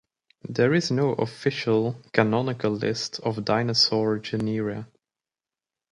[0.49, 4.87] There is no official, canonical list of dinosaur genera.